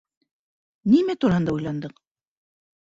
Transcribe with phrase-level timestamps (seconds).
[0.95, 1.97] Нимә тураһында уйландың?